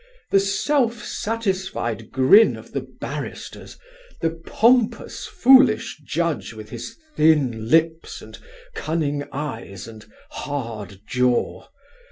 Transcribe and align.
The 0.31 0.39
self 0.39 1.05
satisfied 1.05 2.09
grin 2.11 2.57
of 2.57 2.71
the 2.71 2.81
barristers, 2.99 3.77
the 4.19 4.31
pompous 4.31 5.27
foolish 5.27 6.01
judge 6.03 6.53
with 6.53 6.69
his 6.71 6.97
thin 7.15 7.69
lips 7.69 8.19
and 8.19 8.39
cunning 8.73 9.25
eyes 9.31 9.87
and 9.87 10.03
hard 10.31 11.01
jaw. 11.07 11.67